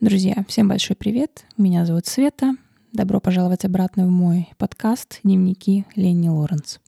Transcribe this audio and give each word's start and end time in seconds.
Друзья, 0.00 0.44
всем 0.46 0.68
большой 0.68 0.94
привет. 0.94 1.44
Меня 1.56 1.84
зовут 1.84 2.06
Света. 2.06 2.54
Добро 2.92 3.18
пожаловать 3.18 3.64
обратно 3.64 4.06
в 4.06 4.10
мой 4.10 4.48
подкаст 4.56 5.18
«Дневники 5.24 5.86
Ленни 5.96 6.28
Лоренс». 6.28 6.78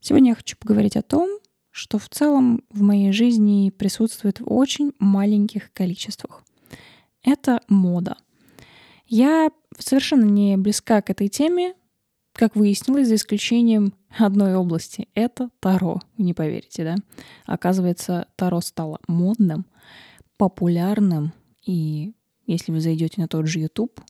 Сегодня 0.00 0.32
я 0.32 0.34
хочу 0.34 0.54
поговорить 0.58 0.96
о 0.96 1.02
том, 1.02 1.30
что 1.70 1.98
в 1.98 2.10
целом 2.10 2.62
в 2.68 2.82
моей 2.82 3.10
жизни 3.12 3.70
присутствует 3.70 4.40
в 4.40 4.52
очень 4.52 4.92
маленьких 4.98 5.72
количествах. 5.72 6.44
Это 7.22 7.62
мода. 7.68 8.18
Я 9.06 9.50
совершенно 9.78 10.26
не 10.26 10.58
близка 10.58 11.00
к 11.00 11.08
этой 11.08 11.28
теме, 11.28 11.72
как 12.34 12.54
выяснилось, 12.54 13.08
за 13.08 13.14
исключением 13.14 13.94
одной 14.10 14.56
области. 14.56 15.08
Это 15.14 15.48
Таро. 15.58 16.02
не 16.18 16.34
поверите, 16.34 16.84
да? 16.84 16.96
Оказывается, 17.46 18.28
Таро 18.36 18.60
стало 18.60 18.98
модным, 19.08 19.64
популярным 20.36 21.32
и 21.64 22.12
если 22.46 22.72
вы 22.72 22.80
зайдете 22.80 23.20
на 23.20 23.28
тот 23.28 23.46
же 23.46 23.60
YouTube, 23.60 24.00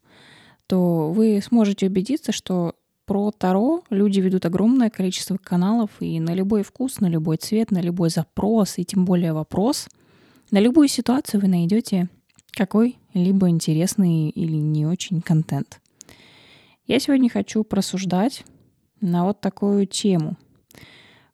то 0.67 1.11
вы 1.13 1.41
сможете 1.43 1.87
убедиться, 1.87 2.33
что 2.33 2.75
про 3.07 3.31
Таро 3.31 3.85
люди 3.89 4.21
ведут 4.21 4.47
огромное 4.47 4.91
количество 4.91 5.37
каналов, 5.37 5.91
и 6.01 6.19
на 6.19 6.35
любой 6.35 6.63
вкус, 6.63 7.01
на 7.01 7.07
любой 7.07 7.37
цвет, 7.37 7.71
на 7.71 7.81
любой 7.81 8.11
запрос, 8.11 8.79
и 8.79 8.85
тем 8.85 9.05
более 9.05 9.33
вопрос, 9.33 9.89
на 10.51 10.59
любую 10.59 10.89
ситуацию 10.89 11.41
вы 11.41 11.49
найдете 11.49 12.09
какой-либо 12.53 13.49
интересный 13.49 14.31
или 14.31 14.57
не 14.57 14.87
очень 14.87 15.21
контент. 15.21 15.81
Я 16.87 16.99
сегодня 16.99 17.31
хочу 17.31 17.63
просуждать 17.65 18.45
на 19.01 19.25
вот 19.25 19.41
такую 19.41 19.87
тему. 19.87 20.37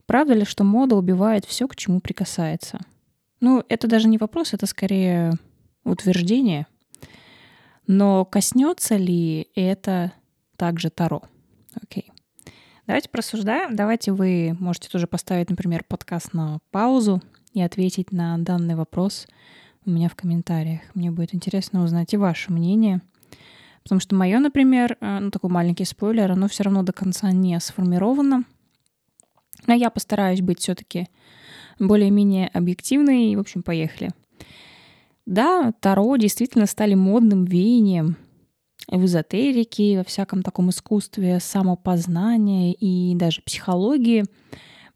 Правда 0.07 0.35
ли, 0.35 0.45
что 0.45 0.65
мода 0.65 0.97
убивает 0.97 1.45
все, 1.45 1.69
к 1.69 1.77
чему 1.77 2.01
прикасается? 2.01 2.81
Ну, 3.41 3.63
это 3.69 3.87
даже 3.89 4.09
не 4.09 4.19
вопрос, 4.19 4.53
это 4.53 4.67
скорее 4.67 5.33
утверждение. 5.85 6.67
Но 7.87 8.25
коснется 8.25 8.97
ли 8.97 9.49
это 9.55 10.13
также 10.57 10.91
Таро? 10.91 11.23
Окей. 11.75 12.11
Давайте 12.87 13.09
просуждаем. 13.09 13.77
Давайте 13.77 14.13
вы 14.13 14.57
можете 14.59 14.89
тоже 14.89 15.07
поставить, 15.07 15.51
например, 15.51 15.85
подкаст 15.87 16.33
на 16.33 16.59
паузу 16.71 17.23
и 17.53 17.63
ответить 17.63 18.13
на 18.13 18.39
данный 18.39 18.75
вопрос 18.75 19.27
у 19.85 19.91
меня 19.91 20.09
в 20.09 20.15
комментариях. 20.15 20.81
Мне 20.95 21.11
будет 21.11 21.35
интересно 21.35 21.83
узнать 21.83 22.13
и 22.15 22.17
ваше 22.17 22.53
мнение. 22.53 23.01
Потому 23.83 24.01
что 24.01 24.15
мое, 24.15 24.39
например, 24.39 24.97
э, 25.01 25.19
ну 25.19 25.31
такой 25.31 25.51
маленький 25.51 25.85
спойлер, 25.85 26.31
оно 26.33 26.49
все 26.49 26.65
равно 26.65 26.83
до 26.83 26.93
конца 26.93 27.33
не 27.33 27.59
сформировано. 27.59 28.45
Но 29.67 29.75
я 29.75 29.91
постараюсь 29.91 30.41
быть 30.41 30.61
все-таки 30.61 31.09
более-менее 31.79 32.49
объективной. 32.49 33.33
И, 33.33 33.37
в 33.37 33.41
общем, 33.41 33.63
поехали. 33.63 34.11
Да, 35.27 35.73
Таро 35.81 36.17
действительно 36.17 36.67
стали 36.67 36.95
модным 36.95 37.45
веянием 37.45 38.17
в 38.89 39.05
эзотерике, 39.05 39.99
во 39.99 40.05
всяком 40.05 40.43
таком 40.43 40.71
искусстве 40.71 41.39
самопознания 41.41 42.73
и 42.73 43.15
даже 43.15 43.41
психологии, 43.43 44.25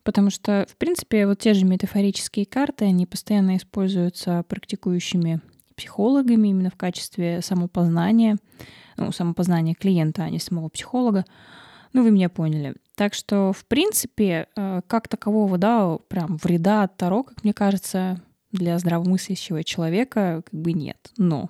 потому 0.02 0.30
что, 0.30 0.66
в 0.69 0.77
принципе, 0.77 1.27
вот 1.27 1.38
те 1.38 1.54
же 1.54 1.64
метафорические 1.64 2.47
карты, 2.47 2.86
они 2.86 3.06
постоянно 3.06 3.56
используются 3.56 4.44
практикующими 4.48 5.41
психологами 5.77 6.48
именно 6.48 6.70
в 6.70 6.77
качестве 6.77 7.41
самопознания, 7.42 8.38
ну, 8.97 9.12
самопознания 9.12 9.74
клиента, 9.74 10.24
а 10.24 10.30
не 10.30 10.41
самого 10.41 10.69
психолога. 10.69 11.24
Ну, 11.92 12.02
вы 12.02 12.10
меня 12.10 12.28
поняли. 12.28 12.74
Так 12.94 13.14
что, 13.14 13.52
в 13.52 13.64
принципе, 13.66 14.48
э, 14.56 14.80
как 14.86 15.06
такового, 15.08 15.58
да, 15.58 15.98
прям 16.08 16.38
вреда 16.42 16.82
от 16.82 16.97
Таро, 16.97 17.22
как 17.22 17.44
мне 17.44 17.52
кажется, 17.52 18.20
для 18.52 18.78
здравомыслящего 18.78 19.64
человека 19.64 20.42
как 20.44 20.61
бы 20.61 20.72
нет. 20.72 21.12
Но 21.16 21.48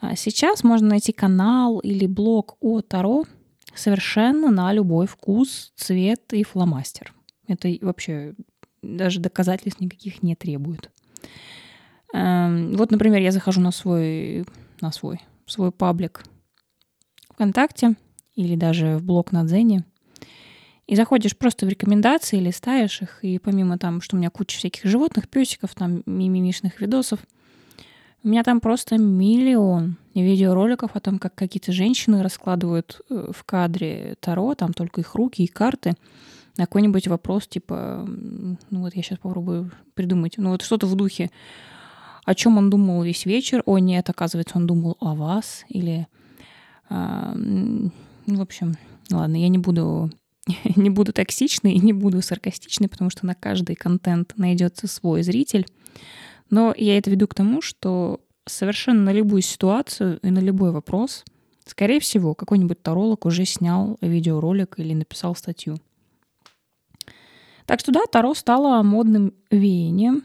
а, 0.00 0.16
сейчас 0.16 0.64
можно 0.64 0.88
найти 0.88 1.12
канал 1.12 1.78
или 1.80 2.06
блог 2.06 2.56
о 2.60 2.80
Таро 2.80 3.24
совершенно 3.74 4.50
на 4.50 4.72
любой 4.72 5.06
вкус, 5.06 5.72
цвет 5.76 6.32
и 6.32 6.42
фломастер. 6.42 7.14
Это 7.46 7.72
вообще 7.80 8.34
даже 8.82 9.20
доказательств 9.20 9.80
никаких 9.80 10.22
не 10.22 10.34
требует. 10.34 10.90
Эм, 12.12 12.76
вот, 12.76 12.90
например, 12.90 13.20
я 13.20 13.30
захожу 13.30 13.60
на 13.60 13.70
свой, 13.70 14.44
на 14.80 14.90
свой, 14.90 15.20
свой 15.46 15.70
паблик 15.70 16.24
ВКонтакте 17.30 17.94
или 18.34 18.56
даже 18.56 18.96
в 18.96 19.04
блог 19.04 19.32
на 19.32 19.44
Дзене— 19.44 19.84
и 20.90 20.96
заходишь 20.96 21.36
просто 21.36 21.66
в 21.66 21.68
рекомендации, 21.68 22.40
листаешь 22.40 23.00
их, 23.00 23.20
и 23.22 23.38
помимо 23.38 23.78
там, 23.78 24.00
что 24.00 24.16
у 24.16 24.18
меня 24.18 24.28
куча 24.28 24.58
всяких 24.58 24.86
животных, 24.86 25.28
песиков, 25.28 25.72
там 25.72 26.02
мимимишных 26.04 26.80
видосов, 26.80 27.20
у 28.24 28.28
меня 28.28 28.42
там 28.42 28.60
просто 28.60 28.98
миллион 28.98 29.98
видеороликов 30.16 30.96
о 30.96 31.00
том, 31.00 31.20
как 31.20 31.36
какие-то 31.36 31.70
женщины 31.70 32.24
раскладывают 32.24 33.02
э, 33.08 33.30
в 33.32 33.44
кадре 33.44 34.16
Таро, 34.18 34.56
там 34.56 34.72
только 34.72 35.02
их 35.02 35.14
руки 35.14 35.44
и 35.44 35.46
карты, 35.46 35.94
на 36.56 36.66
какой-нибудь 36.66 37.06
вопрос, 37.06 37.46
типа, 37.46 38.04
ну 38.04 38.80
вот 38.80 38.96
я 38.96 39.02
сейчас 39.04 39.18
попробую 39.18 39.70
придумать, 39.94 40.38
ну 40.38 40.50
вот 40.50 40.62
что-то 40.62 40.88
в 40.88 40.96
духе, 40.96 41.30
о 42.24 42.34
чем 42.34 42.58
он 42.58 42.68
думал 42.68 43.04
весь 43.04 43.26
вечер, 43.26 43.62
о 43.64 43.78
нет, 43.78 44.10
оказывается, 44.10 44.56
он 44.56 44.66
думал 44.66 44.96
о 44.98 45.14
вас, 45.14 45.64
или, 45.68 46.08
а, 46.88 47.32
ну, 47.36 47.92
в 48.26 48.40
общем, 48.40 48.74
ладно, 49.08 49.36
я 49.40 49.46
не 49.46 49.58
буду 49.58 50.10
не 50.76 50.90
буду 50.90 51.12
токсичной 51.12 51.74
и 51.74 51.80
не 51.80 51.92
буду 51.92 52.22
саркастичной, 52.22 52.88
потому 52.88 53.10
что 53.10 53.26
на 53.26 53.34
каждый 53.34 53.76
контент 53.76 54.34
найдется 54.36 54.86
свой 54.86 55.22
зритель. 55.22 55.66
Но 56.48 56.74
я 56.76 56.98
это 56.98 57.10
веду 57.10 57.28
к 57.28 57.34
тому, 57.34 57.62
что 57.62 58.20
совершенно 58.46 59.02
на 59.02 59.12
любую 59.12 59.42
ситуацию 59.42 60.18
и 60.22 60.30
на 60.30 60.40
любой 60.40 60.72
вопрос, 60.72 61.24
скорее 61.66 62.00
всего, 62.00 62.34
какой-нибудь 62.34 62.82
таролог 62.82 63.26
уже 63.26 63.44
снял 63.44 63.96
видеоролик 64.00 64.78
или 64.78 64.94
написал 64.94 65.36
статью. 65.36 65.78
Так 67.66 67.78
что 67.78 67.92
да, 67.92 68.00
Таро 68.10 68.34
стало 68.34 68.82
модным 68.82 69.32
веянием. 69.50 70.24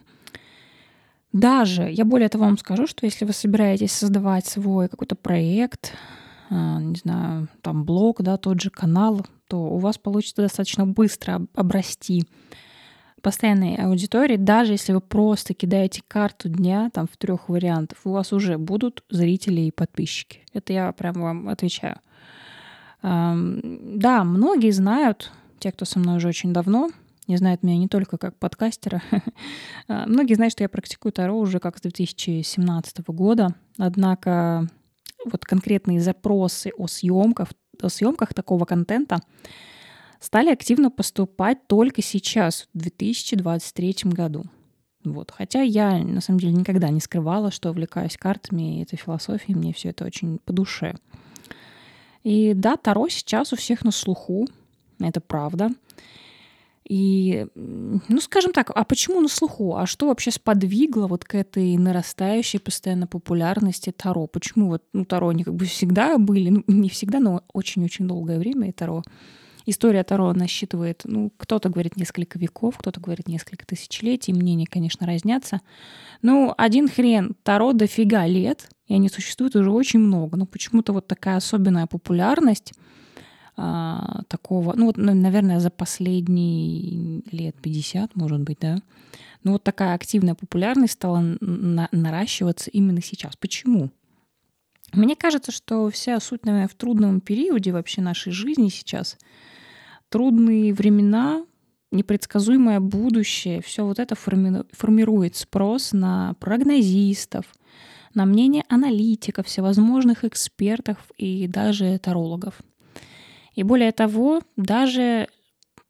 Даже, 1.32 1.84
я 1.84 2.06
более 2.06 2.30
того 2.30 2.46
вам 2.46 2.58
скажу, 2.58 2.88
что 2.88 3.06
если 3.06 3.26
вы 3.26 3.34
собираетесь 3.34 3.92
создавать 3.92 4.48
свой 4.48 4.88
какой-то 4.88 5.16
проект, 5.16 5.94
не 6.50 6.96
знаю, 6.96 7.48
там 7.62 7.86
блог, 7.86 8.22
да, 8.22 8.38
тот 8.38 8.62
же 8.62 8.70
канал, 8.70 9.26
то 9.48 9.58
у 9.58 9.78
вас 9.78 9.98
получится 9.98 10.42
достаточно 10.44 10.86
быстро 10.86 11.42
обрасти 11.54 12.26
постоянной 13.26 13.76
аудиторией, 13.78 14.38
даже 14.38 14.74
если 14.74 14.94
вы 14.94 15.02
просто 15.02 15.56
кидаете 15.56 16.04
карту 16.08 16.48
дня 16.48 16.92
там 16.94 17.08
в 17.12 17.18
трех 17.18 17.50
вариантов, 17.50 17.98
у 18.04 18.12
вас 18.12 18.32
уже 18.32 18.60
будут 18.60 19.04
зрители 19.10 19.62
и 19.62 19.72
подписчики. 19.72 20.42
Это 20.54 20.74
я 20.74 20.92
прям 20.92 21.16
вам 21.16 21.50
отвечаю. 21.50 21.98
Да, 23.02 24.24
многие 24.24 24.70
знают, 24.70 25.32
те, 25.58 25.72
кто 25.72 25.86
со 25.86 25.98
мной 25.98 26.18
уже 26.18 26.28
очень 26.28 26.54
давно, 26.54 26.92
не 27.28 27.38
знают 27.38 27.64
меня 27.64 27.80
не 27.80 27.88
только 27.88 28.18
как 28.18 28.38
подкастера. 28.38 29.02
А, 29.88 30.08
многие 30.08 30.34
знают, 30.34 30.54
что 30.54 30.64
я 30.64 30.70
практикую 30.70 31.12
Таро 31.12 31.38
уже 31.38 31.60
как 31.60 31.78
с 31.78 31.82
2017 31.82 33.08
года. 33.10 33.54
Однако 33.78 34.68
вот 35.26 35.46
конкретные 35.46 36.00
запросы 36.00 36.72
о 36.78 36.88
съемках, 36.88 37.50
о 37.82 37.90
съемках 37.90 38.34
такого 38.34 38.66
контента 38.66 39.20
стали 40.20 40.50
активно 40.50 40.90
поступать 40.90 41.68
только 41.68 42.02
сейчас, 42.02 42.68
в 42.74 42.78
2023 42.78 43.96
году. 44.06 44.46
Вот. 45.04 45.32
Хотя 45.32 45.62
я, 45.62 45.98
на 46.00 46.22
самом 46.22 46.40
деле, 46.40 46.54
никогда 46.54 46.90
не 46.90 47.00
скрывала, 47.00 47.52
что 47.52 47.70
увлекаюсь 47.70 48.18
картами 48.18 48.80
и 48.80 48.84
этой 48.84 48.98
философией, 48.98 49.56
мне 49.56 49.74
все 49.74 49.90
это 49.90 50.06
очень 50.06 50.40
по 50.40 50.52
душе. 50.52 50.96
И 52.24 52.54
да, 52.56 52.76
Таро 52.76 53.08
сейчас 53.08 53.54
у 53.54 53.56
всех 53.56 53.84
на 53.84 53.92
слуху, 53.92 54.48
это 55.00 55.22
правда. 55.22 55.70
И, 56.88 57.48
ну, 57.56 58.20
скажем 58.22 58.52
так, 58.52 58.72
а 58.74 58.84
почему 58.84 59.20
на 59.20 59.28
слуху? 59.28 59.76
А 59.76 59.88
что 59.88 60.08
вообще 60.08 60.30
сподвигло 60.30 61.08
вот 61.08 61.26
к 61.26 61.34
этой 61.34 61.78
нарастающей 61.78 62.60
постоянно 62.60 63.08
популярности 63.08 63.92
Таро? 63.92 64.28
Почему 64.28 64.68
вот, 64.68 64.84
ну, 64.94 65.04
Таро 65.04 65.30
они 65.30 65.44
как 65.44 65.56
бы 65.56 65.66
всегда 65.66 66.18
были, 66.20 66.50
ну, 66.50 66.64
не 66.68 66.90
всегда, 66.90 67.20
но 67.20 67.42
очень-очень 67.54 68.08
долгое 68.08 68.38
время 68.38 68.70
и 68.70 68.72
Таро. 68.72 69.02
История 69.66 70.04
Таро 70.04 70.32
насчитывает, 70.34 71.02
ну, 71.06 71.32
кто-то 71.38 71.70
говорит 71.70 71.98
несколько 71.98 72.38
веков, 72.38 72.78
кто-то 72.78 73.02
говорит 73.02 73.28
несколько 73.28 73.66
тысячелетий, 73.66 74.32
мнения, 74.32 74.68
конечно, 74.70 75.08
разнятся. 75.08 75.62
Ну, 76.22 76.54
один 76.56 76.88
хрен, 76.88 77.36
Таро 77.42 77.74
дофига 77.74 78.28
лет, 78.28 78.70
и 78.86 78.94
они 78.94 79.10
существуют 79.10 79.56
уже 79.56 79.72
очень 79.72 80.00
много, 80.00 80.38
но 80.38 80.46
почему-то 80.46 80.94
вот 80.94 81.08
такая 81.08 81.38
особенная 81.38 81.88
популярность 81.88 82.74
а, 83.58 84.24
такого, 84.28 84.74
ну 84.76 84.88
вот, 84.88 84.98
наверное, 84.98 85.60
за 85.60 85.70
последние 85.70 87.22
лет 87.32 87.56
50, 87.62 88.16
может 88.16 88.42
быть, 88.42 88.60
да, 88.60 88.78
ну 89.44 89.54
вот 89.54 89.64
такая 89.64 89.94
активная 89.94 90.36
популярность 90.36 90.94
стала 90.94 91.20
на- 91.40 91.90
наращиваться 91.92 92.70
именно 92.72 93.02
сейчас. 93.02 93.36
Почему? 93.38 93.92
Мне 94.94 95.16
кажется, 95.16 95.52
что 95.52 95.90
вся 95.90 96.20
суть, 96.20 96.46
наверное, 96.46 96.68
в 96.68 96.76
трудном 96.76 97.22
периоде 97.22 97.72
вообще 97.72 98.02
нашей 98.02 98.32
жизни 98.32 98.70
сейчас, 98.70 99.18
трудные 100.10 100.74
времена, 100.74 101.46
непредсказуемое 101.92 102.80
будущее, 102.80 103.62
все 103.62 103.86
вот 103.86 104.00
это 104.00 104.16
форми- 104.16 104.66
формирует 104.72 105.36
спрос 105.36 105.92
на 105.92 106.34
прогнозистов, 106.40 107.46
на 108.14 108.26
мнение 108.26 108.64
аналитиков, 108.70 109.48
всевозможных 109.48 110.24
экспертов 110.24 110.98
и 111.18 111.48
даже 111.48 111.98
тарологов. 112.00 112.56
И 113.56 113.64
более 113.64 113.92
того, 113.92 114.42
даже 114.56 115.28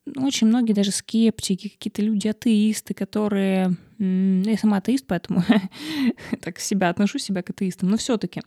ну, 0.05 0.25
очень 0.25 0.47
многие 0.47 0.73
даже 0.73 0.91
скептики, 0.91 1.69
какие-то 1.69 2.01
люди 2.01 2.27
атеисты, 2.27 2.93
которые... 2.93 3.75
Я 3.97 4.57
сама 4.57 4.77
атеист, 4.77 5.05
поэтому 5.07 5.43
так 6.41 6.59
себя 6.59 6.89
отношу 6.89 7.17
себя 7.17 7.41
к 7.41 7.49
атеистам, 7.49 7.89
но 7.89 7.97
все-таки 7.97 8.41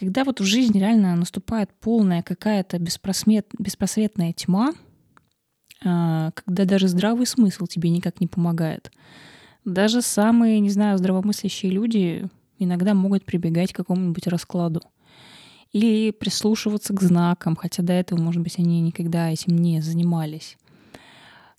когда 0.00 0.24
вот 0.24 0.40
в 0.40 0.44
жизни 0.44 0.78
реально 0.78 1.14
наступает 1.14 1.68
полная 1.78 2.22
какая-то 2.22 2.78
беспросвет, 2.78 3.48
беспросветная 3.58 4.32
тьма, 4.32 4.72
а, 5.84 6.30
когда 6.32 6.64
даже 6.64 6.88
здравый 6.88 7.26
смысл 7.26 7.66
тебе 7.66 7.90
никак 7.90 8.18
не 8.18 8.26
помогает, 8.26 8.90
даже 9.66 10.00
самые, 10.00 10.60
не 10.60 10.70
знаю, 10.70 10.96
здравомыслящие 10.96 11.70
люди 11.70 12.26
иногда 12.58 12.94
могут 12.94 13.26
прибегать 13.26 13.74
к 13.74 13.76
какому-нибудь 13.76 14.26
раскладу. 14.26 14.80
Или 15.72 16.10
прислушиваться 16.10 16.92
к 16.92 17.00
знакам, 17.00 17.54
хотя 17.54 17.82
до 17.82 17.92
этого, 17.92 18.20
может 18.20 18.42
быть, 18.42 18.58
они 18.58 18.80
никогда 18.80 19.30
этим 19.30 19.56
не 19.56 19.80
занимались. 19.80 20.56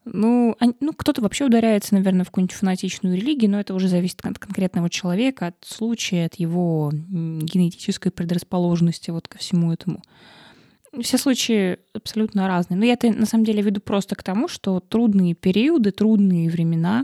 Ну, 0.04 0.56
они, 0.60 0.74
ну, 0.80 0.94
кто-то 0.94 1.22
вообще 1.22 1.46
ударяется, 1.46 1.94
наверное, 1.94 2.24
в 2.26 2.30
какую-нибудь 2.30 2.56
фанатичную 2.56 3.16
религию, 3.16 3.52
но 3.52 3.60
это 3.60 3.76
уже 3.76 3.88
зависит 3.88 4.20
от 4.26 4.40
конкретного 4.40 4.90
человека, 4.90 5.48
от 5.48 5.58
случая, 5.64 6.26
от 6.26 6.36
его 6.36 6.92
генетической 6.92 8.10
предрасположенности 8.10 9.12
вот 9.12 9.28
ко 9.28 9.38
всему 9.38 9.72
этому. 9.72 10.02
Все 11.02 11.18
случаи 11.18 11.78
абсолютно 11.94 12.48
разные. 12.48 12.78
Но 12.78 12.86
я 12.86 12.94
это 12.94 13.12
на 13.12 13.26
самом 13.26 13.46
деле 13.46 13.62
веду 13.62 13.80
просто 13.80 14.16
к 14.16 14.24
тому, 14.24 14.48
что 14.48 14.80
трудные 14.80 15.36
периоды, 15.36 15.92
трудные 15.92 16.50
времена, 16.50 17.04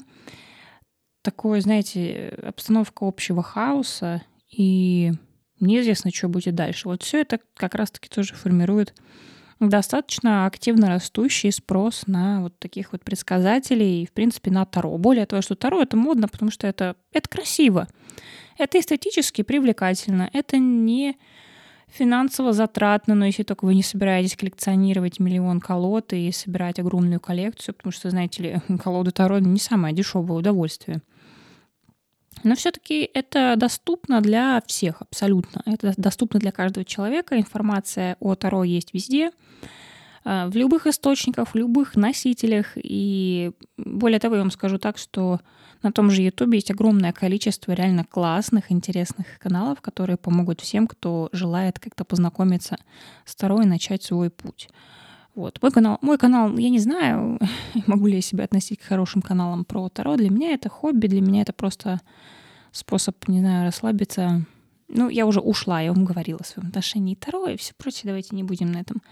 такое, 1.22 1.62
знаете, 1.62 2.30
обстановка 2.44 3.08
общего 3.08 3.44
хаоса, 3.44 4.24
и 4.50 5.12
неизвестно, 5.60 6.12
что 6.14 6.28
будет 6.28 6.56
дальше. 6.56 6.88
Вот 6.88 7.04
все 7.04 7.22
это 7.22 7.40
как 7.56 7.76
раз-таки 7.76 8.10
тоже 8.10 8.34
формирует 8.34 8.94
достаточно 9.60 10.46
активно 10.46 10.88
растущий 10.88 11.52
спрос 11.52 12.04
на 12.06 12.42
вот 12.42 12.60
таких 12.60 12.92
вот 12.92 13.04
предсказателей 13.04 14.04
и, 14.04 14.06
в 14.06 14.12
принципе, 14.12 14.52
на 14.52 14.66
Таро. 14.66 14.98
Более 14.98 15.26
того, 15.26 15.42
что 15.42 15.56
Таро— 15.56 15.82
это 15.84 15.98
модно, 15.98 16.28
потому 16.28 16.52
что 16.52 16.68
это, 16.68 16.96
это 17.12 17.28
красиво, 17.28 17.88
это 18.58 18.80
эстетически 18.80 19.42
привлекательно, 19.42 20.30
это 20.34 20.58
не 20.58 21.18
финансово 21.88 22.54
затратно, 22.54 23.16
но 23.16 23.26
если 23.26 23.44
только 23.44 23.66
вы 23.66 23.74
не 23.74 23.84
собираетесь 23.84 24.36
коллекционировать 24.36 25.20
миллион 25.20 25.60
колод 25.60 26.14
и 26.14 26.32
собирать 26.32 26.80
огромную 26.80 27.20
коллекцию, 27.20 27.76
потому 27.76 27.92
что, 27.92 28.10
знаете 28.10 28.44
ли, 28.44 28.78
колоды 28.84 29.12
Таро 29.12 29.40
не 29.40 29.60
самое 29.60 29.96
дешевое 29.96 30.40
удовольствие. 30.40 31.02
Но 32.44 32.56
все-таки 32.56 33.10
это 33.14 33.56
доступно 33.58 34.22
для 34.22 34.62
всех 34.68 35.02
абсолютно. 35.02 35.62
Это 35.66 35.94
доступно 35.98 36.40
для 36.40 36.52
каждого 36.52 36.86
человека. 36.86 37.38
Информация 37.38 38.18
о 38.20 38.36
Таро 38.36 38.64
есть 38.64 38.94
везде, 38.94 39.32
э, 40.24 40.48
в 40.48 40.56
любых 40.56 40.88
источниках, 40.88 41.50
в 41.50 41.56
любых 41.56 41.96
носителях. 41.96 42.74
И 42.76 43.52
более 43.78 44.20
того, 44.20 44.36
я 44.36 44.42
вам 44.42 44.52
скажу 44.52 44.78
так, 44.78 44.98
что 44.98 45.40
на 45.84 45.92
том 45.92 46.10
же 46.10 46.22
YouTube 46.22 46.54
есть 46.54 46.72
огромное 46.72 47.14
количество 47.14 47.72
реально 47.72 48.04
классных, 48.04 48.72
интересных 48.72 49.40
каналов, 49.40 49.82
которые 49.82 50.18
помогут 50.18 50.62
всем, 50.62 50.88
кто 50.88 51.30
желает 51.32 51.80
как-то 51.80 52.04
познакомиться 52.04 52.78
с 53.26 53.36
Таро 53.36 53.62
и 53.62 53.66
начать 53.66 54.04
свой 54.04 54.30
путь. 54.30 54.70
Вот. 55.38 55.62
Мой 55.62 55.72
канал, 55.72 56.00
мой 56.02 56.18
канал, 56.18 56.58
я 56.58 56.72
не 56.72 56.80
знаю, 56.80 57.40
могу 57.86 58.08
ли 58.08 58.16
я 58.16 58.22
себя 58.22 58.46
относить 58.46 58.80
к 58.80 58.86
хорошим 58.86 59.22
каналам 59.22 59.66
про 59.66 59.88
Таро. 59.88 60.16
Для 60.16 60.32
меня 60.32 60.54
это 60.54 60.68
хобби, 60.68 61.06
для 61.06 61.22
меня 61.22 61.44
это 61.44 61.54
просто 61.54 62.02
способ, 62.72 63.16
не 63.28 63.42
знаю, 63.42 63.66
расслабиться. 63.66 64.48
Ну, 64.88 65.10
я 65.10 65.28
уже 65.28 65.40
ушла, 65.40 65.80
я 65.80 65.94
вам 65.94 66.06
говорила 66.06 66.40
о 66.42 66.44
своем 66.44 66.70
отношении 66.70 67.14
Таро 67.14 67.50
и 67.50 67.58
все 67.58 67.76
прочее. 67.78 68.06
Давайте 68.06 68.36
не 68.36 68.42
будем 68.42 68.72
на 68.72 68.80
этом 68.80 69.04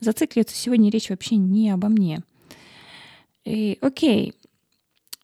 зацикливаться. 0.00 0.56
Сегодня 0.56 0.90
речь 0.90 1.10
вообще 1.10 1.36
не 1.36 1.70
обо 1.70 1.86
мне. 1.86 2.22
И, 3.44 3.78
окей, 3.80 4.34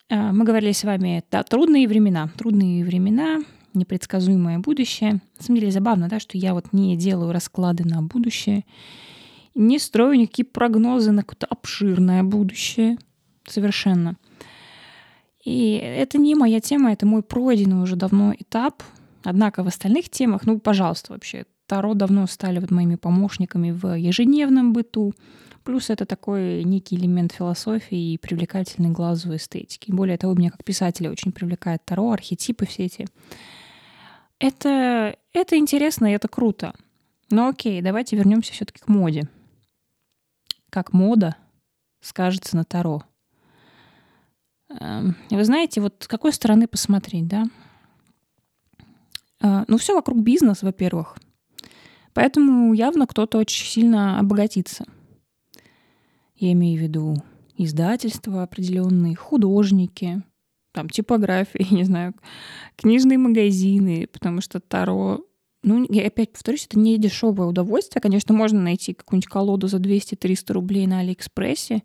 а, 0.09 0.31
мы 0.31 0.45
говорили 0.45 0.71
с 0.71 0.85
вами, 0.85 1.21
да, 1.31 1.43
трудные 1.43 1.85
времена. 1.85 2.29
Трудные 2.37 2.85
времена, 2.85 3.41
непредсказуемое 3.73 4.59
будущее. 4.59 5.19
На 5.37 5.43
самом 5.43 5.59
деле 5.59 5.73
забавно, 5.73 6.07
да, 6.07 6.21
что 6.21 6.37
я 6.37 6.53
вот 6.53 6.71
не 6.71 6.95
делаю 6.95 7.33
расклады 7.33 7.83
на 7.83 8.01
будущее 8.01 8.63
не 9.55 9.79
строю 9.79 10.19
никакие 10.19 10.45
прогнозы 10.45 11.11
на 11.11 11.23
какое-то 11.23 11.47
обширное 11.47 12.23
будущее. 12.23 12.97
Совершенно. 13.47 14.17
И 15.43 15.75
это 15.75 16.17
не 16.17 16.35
моя 16.35 16.59
тема, 16.59 16.91
это 16.91 17.05
мой 17.05 17.23
пройденный 17.23 17.81
уже 17.81 17.95
давно 17.95 18.33
этап. 18.37 18.83
Однако 19.23 19.63
в 19.63 19.67
остальных 19.67 20.09
темах, 20.09 20.45
ну, 20.45 20.59
пожалуйста, 20.59 21.13
вообще, 21.13 21.45
Таро 21.67 21.93
давно 21.93 22.27
стали 22.27 22.59
вот 22.59 22.69
моими 22.69 22.95
помощниками 22.95 23.71
в 23.71 23.97
ежедневном 23.97 24.73
быту. 24.73 25.13
Плюс 25.63 25.89
это 25.89 26.05
такой 26.05 26.63
некий 26.63 26.95
элемент 26.95 27.31
философии 27.31 28.13
и 28.13 28.17
привлекательной 28.19 28.91
глазу 28.91 29.35
эстетики. 29.35 29.91
Более 29.91 30.17
того, 30.17 30.35
меня 30.35 30.51
как 30.51 30.63
писателя 30.63 31.09
очень 31.09 31.31
привлекает 31.31 31.83
Таро, 31.85 32.11
архетипы 32.11 32.67
все 32.67 32.85
эти. 32.85 33.07
Это, 34.37 35.15
это 35.33 35.57
интересно 35.57 36.07
и 36.07 36.15
это 36.15 36.27
круто. 36.27 36.73
Но 37.31 37.47
окей, 37.47 37.81
давайте 37.81 38.15
вернемся 38.15 38.53
все-таки 38.53 38.79
к 38.79 38.87
моде 38.87 39.27
как 40.75 40.91
мода 40.91 41.37
скажется 42.01 42.57
на 42.57 42.65
Таро. 42.65 43.01
Эм, 44.67 45.15
вы 45.29 45.45
знаете, 45.45 45.79
вот 45.79 46.03
с 46.03 46.07
какой 46.09 46.33
стороны 46.33 46.67
посмотреть, 46.67 47.29
да? 47.29 47.45
Э, 49.41 49.63
ну, 49.69 49.77
все 49.77 49.95
вокруг 49.95 50.19
бизнес, 50.19 50.63
во-первых. 50.63 51.17
Поэтому 52.13 52.73
явно 52.73 53.07
кто-то 53.07 53.37
очень 53.37 53.65
сильно 53.65 54.19
обогатится. 54.19 54.83
Я 56.35 56.51
имею 56.51 56.77
в 56.77 56.83
виду 56.83 57.23
издательства 57.55 58.43
определенные, 58.43 59.15
художники, 59.15 60.23
там 60.73 60.89
типографии, 60.89 61.67
не 61.73 61.85
знаю, 61.85 62.15
книжные 62.75 63.17
магазины, 63.17 64.09
потому 64.11 64.41
что 64.41 64.59
Таро 64.59 65.21
ну, 65.65 65.85
я 65.89 66.05
опять 66.05 66.31
повторюсь, 66.31 66.67
это 66.67 66.77
не 66.77 66.97
дешевое 66.97 67.47
удовольствие. 67.47 68.01
Конечно, 68.01 68.35
можно 68.35 68.61
найти 68.61 68.93
какую-нибудь 68.93 69.27
колоду 69.27 69.67
за 69.67 69.77
200-300 69.77 70.53
рублей 70.53 70.85
на 70.85 70.99
Алиэкспрессе. 70.99 71.81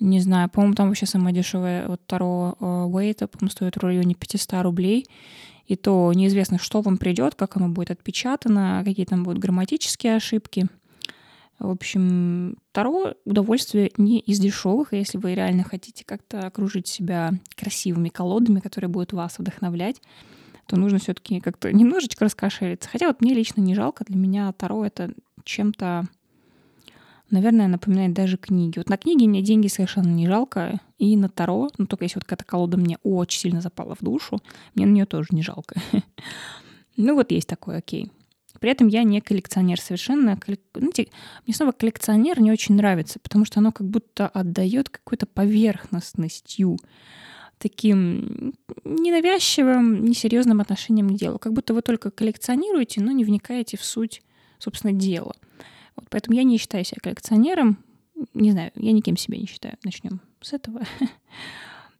Не 0.00 0.18
знаю, 0.18 0.50
по-моему, 0.50 0.74
там 0.74 0.88
вообще 0.88 1.06
самая 1.06 1.32
дешевая 1.32 1.86
вот 1.86 2.04
Таро 2.06 2.56
Уэйта, 2.58 3.28
по-моему, 3.28 3.50
стоит 3.50 3.76
в 3.76 3.80
районе 3.80 4.14
500 4.14 4.62
рублей. 4.62 5.06
И 5.66 5.76
то 5.76 6.12
неизвестно, 6.12 6.58
что 6.58 6.80
вам 6.80 6.98
придет, 6.98 7.36
как 7.36 7.56
оно 7.56 7.68
будет 7.68 7.92
отпечатано, 7.92 8.82
какие 8.84 9.06
там 9.06 9.22
будут 9.22 9.38
грамматические 9.38 10.16
ошибки. 10.16 10.66
В 11.60 11.70
общем, 11.70 12.56
Таро 12.72 13.14
удовольствие 13.24 13.92
не 13.98 14.18
из 14.18 14.40
дешевых, 14.40 14.94
если 14.94 15.18
вы 15.18 15.34
реально 15.34 15.62
хотите 15.62 16.04
как-то 16.04 16.46
окружить 16.46 16.88
себя 16.88 17.34
красивыми 17.54 18.08
колодами, 18.08 18.58
которые 18.58 18.88
будут 18.88 19.12
вас 19.12 19.38
вдохновлять 19.38 20.00
то 20.70 20.78
нужно 20.78 21.00
все-таки 21.00 21.40
как-то 21.40 21.72
немножечко 21.72 22.24
раскошелиться. 22.24 22.88
Хотя 22.88 23.08
вот 23.08 23.20
мне 23.20 23.34
лично 23.34 23.60
не 23.60 23.74
жалко, 23.74 24.04
для 24.04 24.16
меня 24.16 24.52
Таро 24.52 24.84
это 24.84 25.12
чем-то, 25.42 26.04
наверное, 27.28 27.66
напоминает 27.66 28.12
даже 28.12 28.36
книги. 28.36 28.78
Вот 28.78 28.88
на 28.88 28.96
книги 28.96 29.26
мне 29.26 29.42
деньги 29.42 29.66
совершенно 29.66 30.06
не 30.06 30.28
жалко, 30.28 30.80
и 30.98 31.16
на 31.16 31.28
Таро, 31.28 31.70
ну 31.76 31.86
только 31.86 32.04
если 32.04 32.18
вот 32.18 32.24
какая-то 32.24 32.44
колода 32.44 32.76
мне 32.76 32.98
очень 33.02 33.40
сильно 33.40 33.60
запала 33.60 33.96
в 33.96 34.04
душу, 34.04 34.38
мне 34.76 34.86
на 34.86 34.92
нее 34.92 35.06
тоже 35.06 35.28
не 35.32 35.42
жалко. 35.42 35.74
Ну 36.96 37.14
вот 37.14 37.30
есть 37.30 37.48
такое, 37.48 37.78
окей. 37.78 38.10
При 38.58 38.70
этом 38.70 38.88
я 38.88 39.04
не 39.04 39.22
коллекционер 39.22 39.80
совершенно. 39.80 40.38
Знаете, 40.74 41.08
мне 41.46 41.54
снова 41.54 41.72
коллекционер 41.72 42.40
не 42.40 42.52
очень 42.52 42.74
нравится, 42.74 43.18
потому 43.20 43.46
что 43.46 43.60
оно 43.60 43.72
как 43.72 43.88
будто 43.88 44.28
отдает 44.28 44.90
какой-то 44.90 45.24
поверхностностью 45.24 46.76
таким 47.60 48.54
ненавязчивым, 48.84 50.04
несерьезным 50.04 50.60
отношением 50.60 51.10
к 51.10 51.14
делу. 51.14 51.38
Как 51.38 51.52
будто 51.52 51.74
вы 51.74 51.82
только 51.82 52.10
коллекционируете, 52.10 53.02
но 53.02 53.12
не 53.12 53.24
вникаете 53.24 53.76
в 53.76 53.84
суть, 53.84 54.22
собственно, 54.58 54.92
дела. 54.92 55.34
Вот, 55.94 56.06
поэтому 56.08 56.36
я 56.36 56.42
не 56.42 56.58
считаю 56.58 56.84
себя 56.84 57.00
коллекционером. 57.02 57.78
Не 58.34 58.52
знаю, 58.52 58.72
я 58.74 58.92
никем 58.92 59.16
себя 59.16 59.38
не 59.38 59.46
считаю. 59.46 59.76
Начнем 59.84 60.20
с 60.40 60.52
этого. 60.52 60.82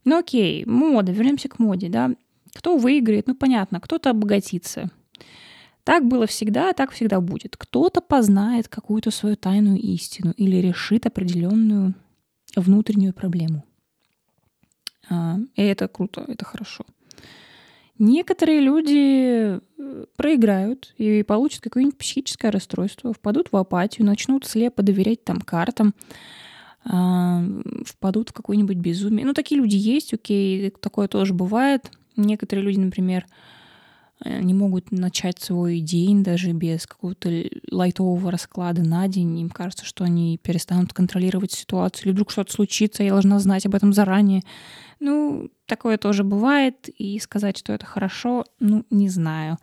Ну 0.03 0.17
окей, 0.17 0.65
мода, 0.65 1.11
вернемся 1.11 1.47
к 1.47 1.59
моде, 1.59 1.87
да. 1.87 2.15
Кто 2.55 2.75
выиграет? 2.75 3.27
Ну 3.27 3.35
понятно, 3.35 3.79
кто-то 3.79 4.09
обогатится. 4.09 4.89
Так 5.83 6.07
было 6.07 6.25
всегда, 6.25 6.73
так 6.73 6.89
всегда 6.89 7.21
будет. 7.21 7.55
Кто-то 7.55 8.01
познает 8.01 8.67
какую-то 8.67 9.11
свою 9.11 9.35
тайную 9.35 9.77
истину 9.77 10.33
или 10.37 10.55
решит 10.55 11.05
определенную 11.05 11.93
внутреннюю 12.55 13.13
проблему. 13.13 13.63
А, 15.11 15.37
и 15.55 15.61
это 15.61 15.87
круто, 15.87 16.23
это 16.27 16.45
хорошо. 16.45 16.85
Некоторые 17.99 18.61
люди 18.61 19.59
э, 19.59 20.05
проиграют 20.15 20.95
и 20.97 21.21
получат 21.23 21.61
какое-нибудь 21.61 21.97
психическое 21.97 22.49
расстройство, 22.49 23.13
впадут 23.13 23.51
в 23.51 23.57
апатию, 23.57 24.07
начнут 24.07 24.45
слепо 24.45 24.81
доверять 24.81 25.23
там 25.23 25.41
картам, 25.41 25.93
а, 26.83 27.43
впадут 27.85 28.29
в 28.29 28.33
какое-нибудь 28.33 28.77
безумие. 28.77 29.25
Ну, 29.25 29.33
такие 29.33 29.59
люди 29.59 29.75
есть, 29.75 30.13
окей, 30.13 30.71
такое 30.79 31.07
тоже 31.07 31.33
бывает. 31.33 31.91
Некоторые 32.15 32.65
люди, 32.65 32.79
например, 32.79 33.25
э, 34.23 34.41
не 34.41 34.53
могут 34.53 34.91
начать 34.91 35.39
свой 35.39 35.79
день 35.79 36.23
даже 36.23 36.51
без 36.51 36.85
какого-то 36.85 37.43
лайтового 37.71 38.31
расклада 38.31 38.81
на 38.83 39.07
день. 39.07 39.39
Им 39.39 39.49
кажется, 39.49 39.85
что 39.85 40.03
они 40.03 40.39
перестанут 40.41 40.93
контролировать 40.93 41.51
ситуацию, 41.51 42.05
или 42.05 42.11
вдруг 42.13 42.31
что-то 42.31 42.51
случится, 42.51 43.03
я 43.03 43.11
должна 43.11 43.39
знать 43.39 43.65
об 43.65 43.75
этом 43.75 43.93
заранее. 43.93 44.41
Ну, 44.99 45.49
такое 45.65 45.97
тоже 45.97 46.23
бывает, 46.23 46.87
и 46.89 47.17
сказать, 47.19 47.57
что 47.57 47.73
это 47.73 47.85
хорошо, 47.85 48.45
ну, 48.59 48.85
не 48.89 49.09
знаю. 49.09 49.57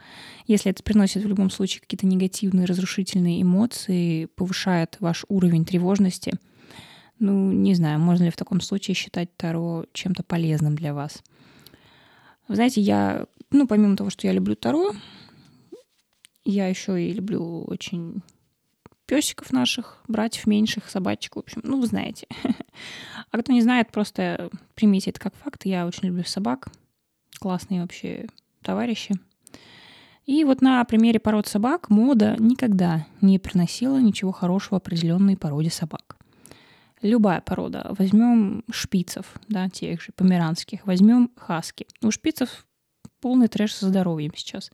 Если 0.46 0.70
это 0.70 0.82
приносит 0.82 1.22
в 1.22 1.28
любом 1.28 1.50
случае 1.50 1.80
какие-то 1.80 2.06
негативные, 2.06 2.66
разрушительные 2.66 3.42
эмоции, 3.42 4.24
повышает 4.24 4.96
ваш 5.00 5.24
уровень 5.28 5.64
тревожности, 5.64 6.32
ну, 7.20 7.52
не 7.52 7.74
знаю, 7.74 7.98
можно 7.98 8.24
ли 8.24 8.30
в 8.30 8.36
таком 8.36 8.60
случае 8.60 8.94
считать 8.94 9.36
Таро 9.36 9.84
чем-то 9.92 10.22
полезным 10.22 10.76
для 10.76 10.94
вас. 10.94 11.22
Вы 12.48 12.54
знаете, 12.54 12.80
я, 12.80 13.26
ну, 13.50 13.66
помимо 13.66 13.96
того, 13.96 14.10
что 14.10 14.26
я 14.26 14.32
люблю 14.32 14.54
Таро, 14.54 14.92
я 16.44 16.68
еще 16.68 17.02
и 17.02 17.12
люблю 17.12 17.64
очень 17.64 18.22
песиков 19.06 19.52
наших, 19.52 20.02
братьев 20.06 20.46
меньших, 20.46 20.88
собачек, 20.88 21.36
в 21.36 21.38
общем, 21.38 21.62
ну, 21.64 21.80
вы 21.80 21.86
знаете. 21.86 22.26
А 23.30 23.38
кто 23.38 23.52
не 23.52 23.60
знает, 23.60 23.90
просто 23.90 24.48
примите 24.74 25.10
это 25.10 25.20
как 25.20 25.34
факт. 25.34 25.66
Я 25.66 25.86
очень 25.86 26.08
люблю 26.08 26.24
собак. 26.24 26.68
Классные 27.38 27.82
вообще 27.82 28.26
товарищи. 28.62 29.16
И 30.24 30.44
вот 30.44 30.62
на 30.62 30.84
примере 30.84 31.20
пород 31.20 31.46
собак 31.46 31.90
мода 31.90 32.36
никогда 32.38 33.06
не 33.20 33.38
приносила 33.38 33.98
ничего 33.98 34.32
хорошего 34.32 34.78
определенной 34.78 35.36
породе 35.36 35.70
собак. 35.70 36.16
Любая 37.02 37.40
порода. 37.40 37.94
Возьмем 37.98 38.64
шпицев, 38.70 39.34
да, 39.48 39.68
тех 39.68 40.00
же 40.02 40.12
померанских. 40.12 40.86
Возьмем 40.86 41.30
хаски. 41.36 41.86
У 42.02 42.10
шпицев 42.10 42.66
полный 43.20 43.48
трэш 43.48 43.74
со 43.74 43.88
здоровьем 43.88 44.32
сейчас. 44.34 44.70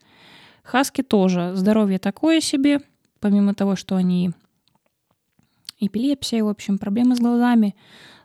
Хаски 0.62 1.02
тоже. 1.02 1.52
Здоровье 1.54 1.98
такое 1.98 2.40
себе. 2.40 2.80
Помимо 3.20 3.54
того, 3.54 3.76
что 3.76 3.96
они 3.96 4.32
эпилепсия, 5.80 6.42
в 6.44 6.48
общем, 6.48 6.78
проблемы 6.78 7.16
с 7.16 7.20
глазами, 7.20 7.74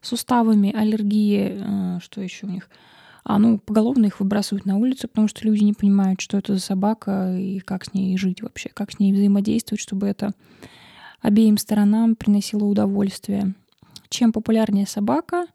суставами, 0.02 0.74
аллергии, 0.76 1.58
э, 1.58 2.00
что 2.02 2.22
еще 2.22 2.48
у 2.48 2.50
них? 2.50 2.70
А, 3.24 3.38
ну, 3.38 3.60
поголовно 3.60 4.06
их 4.06 4.20
выбрасывают 4.20 4.66
на 4.66 4.78
улицу, 4.78 5.08
потому 5.08 5.28
что 5.28 5.46
люди 5.46 5.64
не 5.64 5.74
понимают, 5.74 6.22
что 6.22 6.38
это 6.38 6.54
за 6.54 6.60
собака 6.60 7.36
и 7.38 7.60
как 7.60 7.86
с 7.86 7.94
ней 7.94 8.18
жить 8.18 8.42
вообще, 8.42 8.70
как 8.70 8.92
с 8.92 9.00
ней 9.00 9.14
взаимодействовать, 9.14 9.82
чтобы 9.82 10.08
это 10.08 10.32
обеим 11.22 11.58
сторонам 11.58 12.16
приносило 12.16 12.64
удовольствие. 12.64 13.54
Чем 14.10 14.32
популярнее 14.32 14.88
собака, 14.88 15.46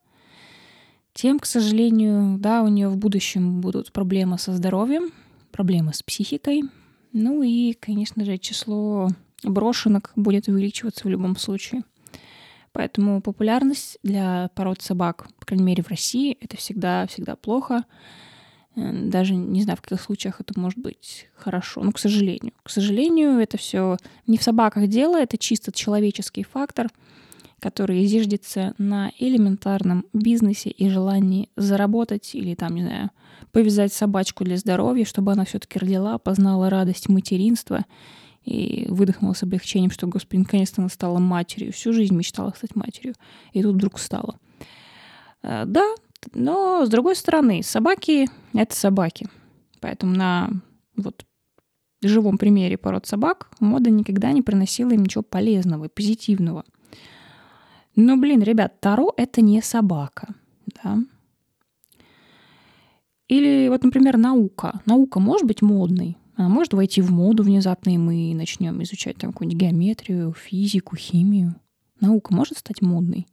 тем, 1.15 1.39
к 1.39 1.47
сожалению, 1.47 2.39
да, 2.39 2.63
у 2.63 2.69
нее 2.69 2.89
в 2.89 2.97
будущем 2.97 3.61
будут 3.61 3.93
проблемы 3.93 4.39
со 4.39 4.53
здоровьем, 4.53 5.13
проблемы 5.53 5.95
с 5.95 6.03
психикой. 6.03 6.65
Ну 7.13 7.43
и, 7.43 7.73
конечно 7.75 8.25
же, 8.25 8.37
число 8.39 9.09
брошенок 9.45 10.13
будет 10.17 10.49
увеличиваться 10.49 11.07
в 11.07 11.11
любом 11.11 11.37
случае. 11.37 11.85
Поэтому 12.73 13.21
популярность 13.21 13.99
для 14.03 14.51
пород 14.57 14.83
собак, 14.83 15.29
по 15.39 15.47
крайней 15.47 15.65
мере 15.65 15.85
в 15.85 15.89
России, 15.89 16.37
это 16.41 16.57
всегда-всегда 16.57 17.37
плохо. 17.37 17.85
Даже 18.75 19.37
не 19.37 19.63
знаю, 19.63 19.77
в 19.77 19.83
каких 19.83 20.01
случаях 20.01 20.41
это 20.41 20.59
может 20.59 20.81
быть 20.81 21.29
хорошо. 21.37 21.85
Ну, 21.85 21.93
к 21.93 22.01
сожалению. 22.01 22.53
К 22.65 22.71
сожалению, 22.71 23.39
это 23.39 23.57
все 23.57 23.97
не 24.27 24.37
в 24.37 24.43
собаках 24.43 24.89
дело, 24.89 25.17
это 25.17 25.39
чисто 25.39 25.71
человеческий 25.71 26.43
фактор, 26.43 26.89
который 27.65 28.05
зиждется 28.05 28.75
на 28.77 29.11
элементарном 29.19 30.05
бизнесе 30.13 30.69
и 30.69 30.91
желании 30.91 31.49
заработать 31.57 32.35
или 32.35 32.55
там, 32.55 32.75
не 32.75 32.83
знаю, 32.83 33.11
повязать 33.53 33.91
собачку 33.95 34.45
для 34.45 34.59
здоровья, 34.59 35.07
чтобы 35.07 35.33
она 35.33 35.47
все-таки 35.47 35.79
родила, 35.79 36.19
познала 36.19 36.69
радость 36.69 37.09
материнства 37.09 37.87
и 38.45 38.85
выдохнула 38.91 39.33
с 39.33 39.45
облегчением, 39.45 39.91
что, 39.91 40.07
господи, 40.07 40.41
наконец-то 40.41 40.83
она 40.83 40.91
стала 40.91 41.19
матерью. 41.19 41.73
Всю 41.73 41.95
жизнь 41.95 42.15
мечтала 42.15 42.53
стать 42.55 42.77
матерью. 42.77 43.15
И 43.55 43.63
тут 43.63 43.77
вдруг 43.77 43.99
стала. 43.99 44.39
Э, 45.43 45.65
да, 45.65 45.87
но 46.35 46.85
с 46.85 46.91
другой 46.91 47.17
стороны, 47.17 47.63
собаки— 47.63 48.29
это 48.53 48.77
собаки. 48.77 49.27
Поэтому 49.81 50.15
на 50.15 50.51
вот 50.97 51.25
живом 52.03 52.37
примере 52.37 52.77
пород 52.77 53.07
собак 53.07 53.49
мода 53.59 53.89
никогда 53.89 54.33
не 54.33 54.43
приносила 54.43 54.91
им 54.91 55.05
ничего 55.05 55.23
полезного 55.23 55.87
и 55.87 55.89
позитивного. 55.89 56.65
Но, 57.97 58.17
блин, 58.17 58.43
ребят, 58.43 58.81
Таро— 58.81 59.13
это 59.17 59.41
не 59.41 59.63
собака, 59.63 60.35
да? 60.83 60.99
Или 63.29 63.69
вот, 63.69 63.85
например, 63.85 64.17
наука. 64.17 64.81
Наука 64.85 65.21
может 65.21 65.47
быть 65.47 65.63
модной, 65.63 66.19
она 66.37 66.49
может 66.49 66.75
войти 66.75 67.01
в 67.01 67.13
моду 67.13 67.43
внезапно, 67.43 67.91
и 67.95 67.99
мы 67.99 68.35
начнем 68.35 68.83
изучать 68.83 69.17
там 69.17 69.33
какую-нибудь 69.33 69.61
геометрию, 69.61 70.33
физику, 70.33 70.97
химию. 70.97 71.55
Наука 72.01 72.35
может 72.35 72.59
стать 72.59 72.83
модной. 72.83 73.27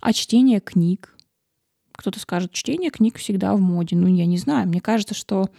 А 0.00 0.12
чтение 0.12 0.60
книг? 0.60 1.16
Кто-то 1.92 2.20
скажет, 2.20 2.52
чтение 2.52 2.90
книг 2.90 3.18
всегда 3.18 3.54
в 3.54 3.60
моде. 3.60 3.96
Ну, 3.96 4.06
я 4.06 4.24
не 4.26 4.38
знаю. 4.38 4.68
Мне 4.68 4.80
кажется, 4.80 5.14
что 5.14 5.50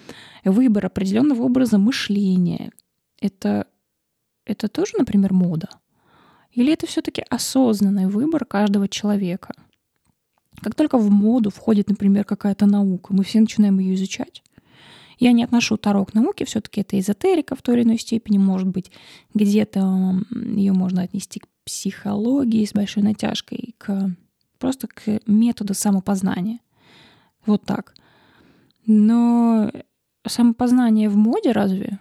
выбор 0.46 0.86
определенного 0.86 1.44
образа 1.44 1.78
мышления— 1.78 2.72
это, 3.22 3.68
это 4.46 4.68
тоже, 4.70 4.94
например, 4.98 5.34
мода? 5.34 5.70
Или 6.54 6.74
это 6.74 6.88
все-таки 6.88 7.24
осознанный 7.30 8.08
выбор 8.08 8.46
каждого 8.46 8.88
человека? 8.88 9.54
Как 10.62 10.76
только 10.76 10.98
в 10.98 11.10
моду 11.10 11.50
входит, 11.50 11.90
например, 11.90 12.26
какая-то 12.26 12.66
наука, 12.66 13.14
мы 13.14 13.24
все 13.24 13.42
начинаем 13.42 13.80
ее 13.80 13.96
изучать, 13.96 14.44
я 15.20 15.32
не 15.32 15.44
отношу 15.44 15.78
Таро 15.78 16.06
к 16.06 16.14
науке, 16.14 16.46
все-таки 16.46 16.82
это 16.82 17.00
эзотерика 17.00 17.56
в 17.56 17.62
той 17.62 17.76
или 17.76 17.84
иной 17.84 17.98
степени, 17.98 18.38
может 18.38 18.68
быть, 18.68 18.92
где-то 19.34 20.22
ее 20.32 20.74
можно 20.74 21.04
отнести 21.04 21.40
к 21.40 21.48
психологии 21.64 22.66
с 22.66 22.74
большой 22.74 23.04
натяжкой, 23.04 23.76
к 23.78 24.16
просто 24.60 24.88
к 24.88 25.20
методу 25.26 25.74
самопознания. 25.74 26.60
Вот 27.46 27.64
так. 27.64 27.94
Но 28.86 29.72
самопознание 30.26 31.10
в 31.10 31.16
моде 31.16 31.52
разве? 31.52 32.00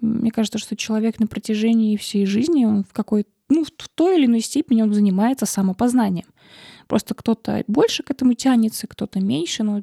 Мне 0.00 0.30
кажется, 0.30 0.58
что 0.58 0.76
человек 0.76 1.18
на 1.18 1.26
протяжении 1.26 1.96
всей 1.96 2.24
жизни, 2.24 2.64
он 2.64 2.84
в 2.84 2.92
какой 2.92 3.26
ну, 3.48 3.64
в 3.64 3.88
той 3.88 4.18
или 4.18 4.26
иной 4.26 4.40
степени 4.40 4.82
он 4.82 4.92
занимается 4.92 5.46
самопознанием. 5.46 6.26
Просто 6.86 7.14
кто-то 7.14 7.64
больше 7.66 8.02
к 8.02 8.10
этому 8.10 8.34
тянется, 8.34 8.86
кто-то 8.86 9.20
меньше, 9.20 9.62
но 9.62 9.82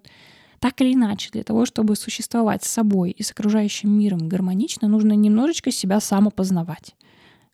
так 0.59 0.81
или 0.81 0.93
иначе, 0.93 1.29
для 1.31 1.43
того, 1.43 1.65
чтобы 1.65 1.95
существовать 1.95 2.63
с 2.63 2.69
собой 2.69 3.11
и 3.11 3.21
с 3.21 3.31
окружающим 3.31 3.91
миром 3.91 4.27
гармонично, 4.27 4.87
нужно 4.87 5.13
немножечко 5.13 5.71
себя 5.71 5.99
самопознавать. 5.99 6.95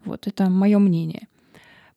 Вот 0.06 0.28
это 0.28 0.50
мое 0.50 0.80
мнение. 0.80 1.28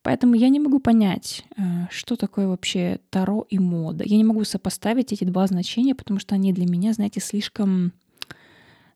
Поэтому 0.02 0.34
я 0.34 0.50
не 0.50 0.60
могу 0.60 0.80
понять, 0.80 1.44
э, 1.56 1.62
что 1.90 2.16
такое 2.16 2.46
вообще 2.46 3.00
Таро 3.08 3.46
и 3.48 3.58
мода. 3.58 4.04
Я 4.04 4.18
не 4.18 4.24
могу 4.24 4.44
сопоставить 4.44 5.12
эти 5.12 5.24
два 5.24 5.46
значения, 5.46 5.94
потому 5.94 6.20
что 6.20 6.34
они 6.34 6.52
для 6.52 6.66
меня, 6.66 6.92
знаете, 6.92 7.20
слишком... 7.20 7.92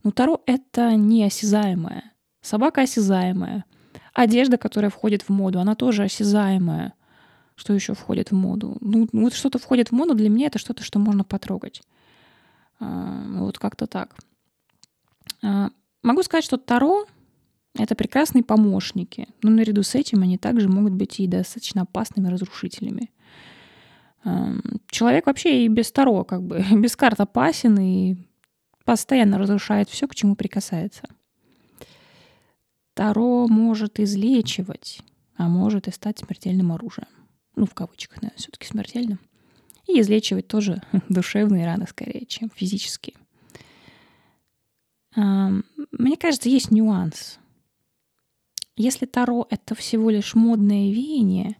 Ну, 0.05 0.13
Таро— 0.13 0.43
это 0.47 0.97
неосязаемое. 0.97 2.13
Собака 2.43 2.83
осязаемая. 2.83 3.65
Одежда, 4.19 4.59
которая 4.59 4.91
входит 4.91 5.23
в 5.23 5.29
моду, 5.29 5.61
она 5.61 5.77
тоже 5.77 6.03
осязаемая. 6.03 6.95
Что 7.55 7.73
еще 7.73 7.95
входит 7.95 8.33
в 8.33 8.35
моду? 8.35 8.77
Ну, 8.81 9.09
вот 9.13 9.33
что-то 9.33 9.61
входит 9.61 9.91
в 9.91 9.93
моду, 9.93 10.17
для 10.17 10.29
меня 10.29 10.49
это 10.49 10.59
что-то, 10.59 10.83
что 10.83 10.99
можно 10.99 11.23
потрогать. 11.23 11.83
А, 12.81 13.23
вот 13.39 13.61
как-то 13.61 13.87
так. 13.87 14.17
А, 15.41 15.71
могу 16.03 16.25
сказать, 16.25 16.45
что 16.45 16.57
Таро— 16.57 17.07
это 17.79 17.95
прекрасные 17.95 18.43
помощники, 18.43 19.29
но 19.45 19.51
наряду 19.51 19.85
с 19.85 19.95
этим 19.95 20.23
они 20.23 20.37
также 20.37 20.69
могут 20.69 20.95
быть 20.95 21.21
и 21.21 21.29
достаточно 21.29 21.83
опасными 21.83 22.27
разрушителями. 22.27 23.13
А, 24.25 24.49
человек 24.89 25.27
вообще 25.27 25.65
и 25.65 25.69
без 25.69 25.93
Таро, 25.93 26.25
как 26.25 26.43
бы, 26.43 26.65
без 26.73 26.97
карт 26.97 27.21
опасен 27.21 27.79
и 27.79 28.17
постоянно 28.85 29.39
разрушает 29.39 29.89
все, 29.89 30.09
к 30.09 30.17
чему 30.17 30.35
прикасается. 30.35 31.09
Таро 32.99 33.47
может 33.47 34.01
излечивать, 34.01 35.03
а 35.37 35.47
может 35.47 35.87
и 35.87 35.93
стать 35.93 36.19
смертельным 36.19 36.73
оружием. 36.73 37.07
Ну, 37.55 37.65
в 37.65 37.73
кавычках, 37.73 38.21
наверное, 38.21 38.39
все-таки 38.39 38.67
смертельным 38.67 39.21
и 39.87 40.01
излечивать 40.01 40.49
тоже 40.49 40.83
душевные 41.09 41.65
раны 41.65 41.87
скорее, 41.87 42.27
чем 42.27 42.51
физические. 42.53 43.15
Мне 45.15 46.17
кажется, 46.19 46.49
есть 46.49 46.73
нюанс. 46.73 47.39
Если 48.75 49.07
Таро— 49.07 49.47
это 49.51 49.77
всего 49.77 50.11
лишь 50.11 50.35
модное 50.35 50.91
веяние, 50.91 51.55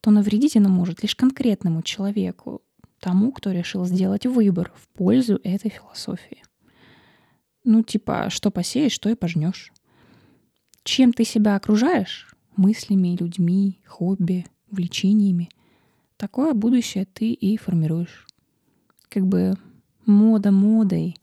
то 0.00 0.10
навредить 0.10 0.56
оно 0.56 0.70
может 0.70 1.04
лишь 1.04 1.14
конкретному 1.14 1.82
человеку, 1.82 2.62
тому, 2.98 3.30
кто 3.30 3.52
решил 3.52 3.84
сделать 3.84 4.26
выбор 4.26 4.72
в 4.74 4.88
пользу 4.88 5.40
этой 5.44 5.70
философии. 5.70 6.42
Ну, 7.62 7.84
типа, 7.84 8.26
что 8.28 8.50
посеешь, 8.50 8.90
что 8.90 9.08
и 9.08 9.14
пожнешь. 9.14 9.72
Чем 10.84 11.12
ты 11.12 11.24
себя 11.24 11.56
окружаешь? 11.56 12.34
Мыслями, 12.56 13.16
людьми, 13.18 13.80
хобби, 13.86 14.46
увлечениями— 14.70 15.48
такое 16.22 16.54
будущее 16.54 17.04
ты 17.04 17.32
и 17.32 17.56
формируешь. 17.56 18.28
Как 19.08 19.26
бы 19.26 19.54
мода 20.06 20.52
модой, 20.52 21.16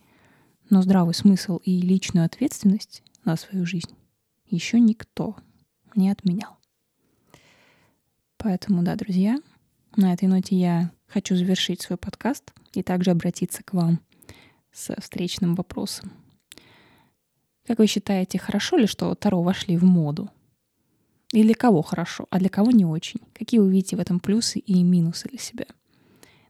Но 0.70 0.82
здравый 0.84 1.16
смысл 1.16 1.58
и 1.64 1.82
личную 1.82 2.26
ответственность 2.26 3.02
на 3.26 3.38
свою 3.38 3.66
жизнь 3.66 3.96
еще 4.46 4.80
никто 4.80 5.38
не 5.96 6.12
отменял. 6.12 6.58
Поэтому, 8.38 8.84
да, 8.84 8.96
друзья, 8.96 9.40
на 9.96 10.14
этой 10.14 10.28
ноте 10.28 10.58
я 10.58 10.92
хочу 11.08 11.36
завершить 11.36 11.82
свой 11.82 11.98
подкаст 11.98 12.54
и 12.74 12.84
также 12.84 13.12
обратиться 13.12 13.64
к 13.64 13.74
вам 13.74 14.02
с 14.72 14.94
встречным 15.00 15.56
вопросом. 15.56 16.12
Как 17.70 17.78
вы 17.78 17.86
считаете, 17.86 18.40
хорошо 18.40 18.78
ли, 18.78 18.88
что 18.88 19.14
Таро 19.14 19.44
вошли 19.44 19.78
в 19.78 19.84
моду? 19.84 20.32
И 21.32 21.44
для 21.44 21.54
кого 21.54 21.84
хорошо, 21.84 22.26
а 22.32 22.40
для 22.40 22.50
кого 22.50 22.72
не 22.72 22.84
очень? 22.84 23.20
Какие 23.32 23.60
вы 23.60 23.70
видите 23.70 23.96
в 23.96 24.00
этом 24.00 24.20
плюсы 24.20 24.58
и 24.58 24.82
минусы 24.82 25.30
для 25.30 25.38
себя? 25.38 25.68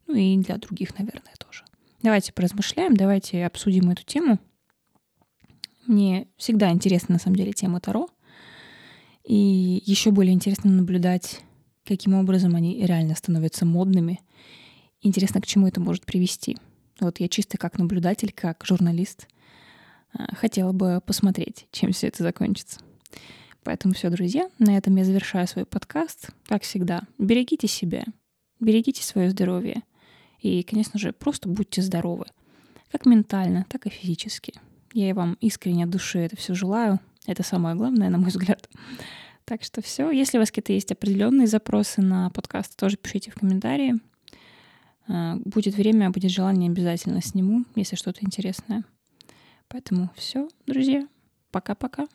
Ну 0.07 0.15
и 0.15 0.37
для 0.37 0.55
других, 0.55 0.97
наверное, 0.97 1.33
тоже. 1.37 1.65
Давайте 2.01 2.31
поразмышляем, 2.31 2.95
давайте 2.95 3.45
обсудим 3.45 3.89
эту 3.89 4.05
тему. 4.05 4.39
Мне 5.85 6.29
всегда 6.37 6.71
интересна, 6.71 7.15
на 7.15 7.19
самом 7.19 7.35
деле, 7.35 7.51
тема 7.51 7.81
Таро. 7.81 8.07
И 9.25 9.83
еще 9.85 10.11
более 10.11 10.31
интересно 10.31 10.71
наблюдать, 10.71 11.41
каким 11.83 12.13
образом 12.13 12.55
они 12.55 12.85
реально 12.85 13.15
становятся 13.15 13.65
модными. 13.65 14.21
Интересно, 15.01 15.41
к 15.41 15.47
чему 15.47 15.67
это 15.67 15.81
может 15.81 16.05
привести. 16.05 16.57
Вот 17.01 17.19
я 17.19 17.27
чисто 17.27 17.57
как 17.57 17.77
наблюдатель, 17.77 18.31
как 18.31 18.63
журналист 18.65 19.27
хотела 20.33 20.71
бы 20.71 21.01
посмотреть, 21.05 21.67
чем 21.71 21.91
все 21.91 22.07
это 22.07 22.23
закончится. 22.23 22.79
Поэтому 23.63 23.93
все, 23.93 24.09
друзья, 24.09 24.49
на 24.57 24.77
этом 24.77 24.95
я 24.95 25.03
завершаю 25.03 25.47
свой 25.47 25.65
подкаст. 25.65 26.29
Как 26.47 26.63
всегда, 26.63 27.03
берегите 27.17 27.67
себя, 27.67 28.03
берегите 28.59 29.03
свое 29.03 29.29
здоровье. 29.29 29.83
И, 30.39 30.63
конечно 30.63 30.97
же, 30.97 31.11
просто 31.11 31.49
будьте 31.49 31.81
здоровы. 31.81 32.25
Как 32.91 33.05
ментально, 33.05 33.65
так 33.69 33.85
и 33.85 33.89
физически. 33.89 34.53
Я 34.93 35.13
вам 35.13 35.37
искренне 35.41 35.83
от 35.83 35.89
души 35.89 36.19
это 36.19 36.35
все 36.35 36.53
желаю. 36.55 36.99
Это 37.27 37.43
самое 37.43 37.75
главное, 37.75 38.09
на 38.09 38.17
мой 38.17 38.29
взгляд. 38.29 38.69
Так 39.45 39.63
что 39.63 39.81
все. 39.81 40.09
Если 40.11 40.37
у 40.37 40.41
вас 40.41 40.49
какие-то 40.49 40.73
есть 40.73 40.91
определенные 40.91 41.47
запросы 41.47 42.01
на 42.01 42.29
подкаст, 42.29 42.75
тоже 42.77 42.97
пишите 42.97 43.31
в 43.31 43.35
комментарии. 43.35 43.95
А, 45.07 45.35
будет 45.43 45.75
время, 45.75 46.11
будет 46.11 46.31
желание, 46.31 46.69
обязательно 46.69 47.21
сниму, 47.21 47.65
если 47.75 47.95
что-то 47.95 48.19
интересное. 48.23 48.83
Поэтому 49.69 50.09
все, 50.15 50.49
друзья. 50.65 51.07
Пока-пока. 51.51 52.07